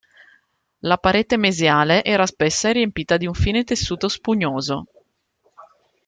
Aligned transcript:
La 0.79 0.97
parete 0.97 1.37
mesiale 1.37 2.03
era 2.03 2.25
spessa 2.25 2.69
e 2.69 2.73
riempita 2.73 3.17
di 3.17 3.27
un 3.27 3.35
fine 3.35 3.63
tessuto 3.63 4.07
spugnoso. 4.07 4.87